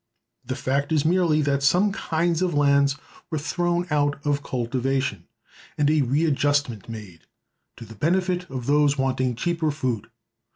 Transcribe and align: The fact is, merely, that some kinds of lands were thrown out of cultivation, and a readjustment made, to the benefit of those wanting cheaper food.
The 0.43 0.55
fact 0.55 0.91
is, 0.91 1.05
merely, 1.05 1.43
that 1.43 1.61
some 1.61 1.91
kinds 1.91 2.41
of 2.41 2.55
lands 2.55 2.95
were 3.29 3.37
thrown 3.37 3.85
out 3.91 4.15
of 4.25 4.41
cultivation, 4.41 5.27
and 5.77 5.91
a 5.91 6.01
readjustment 6.01 6.89
made, 6.89 7.27
to 7.77 7.85
the 7.85 7.93
benefit 7.93 8.49
of 8.49 8.65
those 8.65 8.97
wanting 8.97 9.35
cheaper 9.35 9.69
food. 9.69 10.09